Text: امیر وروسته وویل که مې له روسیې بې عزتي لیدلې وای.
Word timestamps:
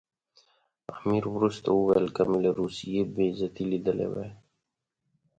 امیر 0.97 1.23
وروسته 1.35 1.67
وویل 1.71 2.07
که 2.15 2.23
مې 2.29 2.39
له 2.45 2.51
روسیې 2.59 3.01
بې 3.13 3.25
عزتي 3.31 3.63
لیدلې 3.71 4.07
وای. 4.09 4.29